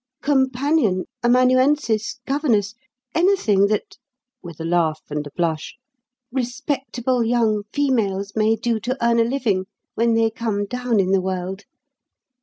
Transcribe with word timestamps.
"Companion, 0.23 1.05
amanuensis, 1.23 2.21
governess 2.25 2.73
anything 3.13 3.67
that," 3.67 3.97
with 4.41 4.59
a 4.59 4.65
laugh 4.65 5.01
and 5.11 5.27
a 5.27 5.31
blush, 5.35 5.75
"'respectable 6.31 7.23
young 7.23 7.65
females' 7.71 8.35
may 8.35 8.55
do 8.55 8.79
to 8.79 8.97
earn 9.05 9.19
a 9.19 9.23
living 9.23 9.65
when 9.93 10.15
they 10.15 10.31
come 10.31 10.65
down 10.65 10.99
in 10.99 11.11
the 11.11 11.21
world. 11.21 11.65